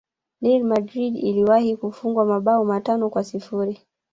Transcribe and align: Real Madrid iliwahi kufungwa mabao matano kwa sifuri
Real 0.41 0.63
Madrid 0.63 1.15
iliwahi 1.17 1.77
kufungwa 1.77 2.25
mabao 2.25 2.65
matano 2.65 3.09
kwa 3.09 3.23
sifuri 3.23 3.79